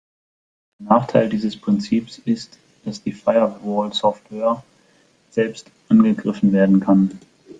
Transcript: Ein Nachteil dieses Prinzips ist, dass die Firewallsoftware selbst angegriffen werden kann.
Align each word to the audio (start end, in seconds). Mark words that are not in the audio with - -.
Ein 0.79 0.85
Nachteil 0.87 1.29
dieses 1.29 1.55
Prinzips 1.55 2.17
ist, 2.25 2.57
dass 2.83 3.03
die 3.03 3.11
Firewallsoftware 3.11 4.63
selbst 5.29 5.69
angegriffen 5.89 6.53
werden 6.53 6.79
kann. 6.79 7.19